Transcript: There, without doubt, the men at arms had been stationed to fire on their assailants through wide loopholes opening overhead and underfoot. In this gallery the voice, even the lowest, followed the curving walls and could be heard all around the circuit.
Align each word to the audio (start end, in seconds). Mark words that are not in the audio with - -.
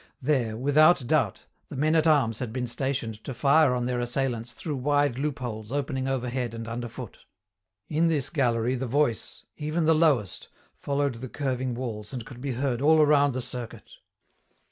There, 0.19 0.57
without 0.57 1.05
doubt, 1.05 1.41
the 1.69 1.75
men 1.75 1.93
at 1.93 2.07
arms 2.07 2.39
had 2.39 2.51
been 2.51 2.65
stationed 2.65 3.23
to 3.23 3.35
fire 3.35 3.75
on 3.75 3.85
their 3.85 3.99
assailants 3.99 4.51
through 4.51 4.77
wide 4.77 5.19
loopholes 5.19 5.71
opening 5.71 6.07
overhead 6.07 6.55
and 6.55 6.67
underfoot. 6.67 7.19
In 7.87 8.07
this 8.07 8.31
gallery 8.31 8.73
the 8.73 8.87
voice, 8.87 9.45
even 9.57 9.85
the 9.85 9.93
lowest, 9.93 10.47
followed 10.75 11.13
the 11.13 11.29
curving 11.29 11.75
walls 11.75 12.13
and 12.13 12.25
could 12.25 12.41
be 12.41 12.53
heard 12.53 12.81
all 12.81 12.99
around 12.99 13.35
the 13.35 13.41
circuit. 13.43 13.91